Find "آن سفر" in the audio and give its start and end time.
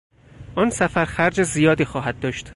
0.55-1.05